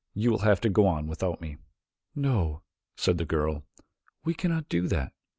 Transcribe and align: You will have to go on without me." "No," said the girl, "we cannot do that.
You 0.15 0.31
will 0.31 0.39
have 0.39 0.59
to 0.61 0.69
go 0.71 0.87
on 0.87 1.05
without 1.05 1.41
me." 1.41 1.57
"No," 2.15 2.63
said 2.97 3.19
the 3.19 3.23
girl, 3.23 3.65
"we 4.25 4.33
cannot 4.33 4.67
do 4.67 4.87
that. 4.87 5.13